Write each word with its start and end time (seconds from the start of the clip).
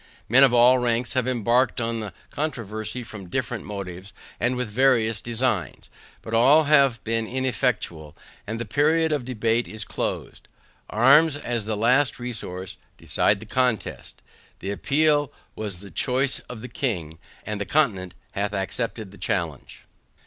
Men 0.27 0.43
of 0.43 0.51
all 0.51 0.79
ranks 0.79 1.13
have 1.13 1.27
embarked 1.27 1.79
in 1.79 1.99
the 1.99 2.13
controversy, 2.31 3.03
from 3.03 3.29
different 3.29 3.65
motives, 3.65 4.13
and 4.39 4.55
with 4.57 4.67
various 4.67 5.21
designs; 5.21 5.91
but 6.23 6.33
all 6.33 6.63
have 6.63 7.03
been 7.03 7.27
ineffectual, 7.27 8.17
and 8.47 8.59
the 8.59 8.65
period 8.65 9.11
of 9.11 9.25
debate 9.25 9.67
is 9.67 9.85
closed. 9.85 10.47
Arms, 10.89 11.37
as 11.37 11.65
the 11.65 11.77
last 11.77 12.17
resource, 12.17 12.77
decide 12.97 13.39
the 13.39 13.45
contest; 13.45 14.23
the 14.57 14.71
appeal 14.71 15.31
was 15.55 15.81
the 15.81 15.91
choice 15.91 16.39
of 16.49 16.61
the 16.61 16.67
king, 16.67 17.19
and 17.45 17.61
the 17.61 17.65
continent 17.65 18.15
hath 18.31 18.55
accepted 18.55 19.11
the 19.11 19.19
challenge. 19.19 19.83